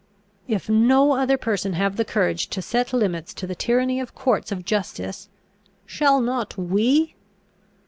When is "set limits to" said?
2.63-3.45